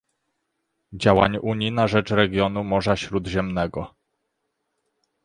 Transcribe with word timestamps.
działań 0.93 1.37
Unii 1.41 1.71
na 1.71 1.87
rzecz 1.87 2.11
regionu 2.11 2.63
Morza 2.63 2.97
Śródziemnego 2.97 3.93